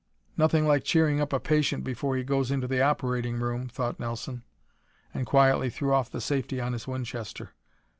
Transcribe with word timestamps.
"Nothing 0.35 0.65
like 0.65 0.83
cheering 0.83 1.21
up 1.21 1.31
a 1.31 1.39
patient 1.39 1.83
before 1.83 2.17
he 2.17 2.23
goes 2.23 2.49
into 2.49 2.65
the 2.67 2.81
operating 2.81 3.35
room," 3.39 3.69
thought 3.69 3.99
Nelson, 3.99 4.41
and 5.13 5.27
quietly 5.27 5.69
threw 5.69 5.93
off 5.93 6.09
the 6.09 6.19
safety 6.19 6.59
on 6.59 6.73
his 6.73 6.87
Winchester. 6.87 7.51